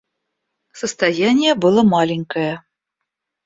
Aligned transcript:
Состояние 0.81 1.53
было 1.53 1.83
маленькое. 1.93 2.59